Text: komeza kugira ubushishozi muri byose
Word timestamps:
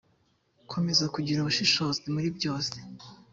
komeza 0.71 1.05
kugira 1.15 1.39
ubushishozi 1.41 2.05
muri 2.13 2.27
byose 2.37 2.75